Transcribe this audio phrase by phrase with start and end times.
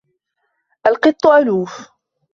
[0.87, 1.87] الْقِطُّ أَلُوفٌ.